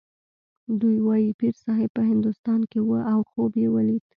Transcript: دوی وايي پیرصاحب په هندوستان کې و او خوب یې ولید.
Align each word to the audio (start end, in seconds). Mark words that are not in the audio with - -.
دوی 0.79 0.97
وايي 1.07 1.31
پیرصاحب 1.39 1.89
په 1.97 2.01
هندوستان 2.11 2.59
کې 2.71 2.79
و 2.83 2.91
او 3.13 3.19
خوب 3.29 3.51
یې 3.61 3.67
ولید. 3.75 4.03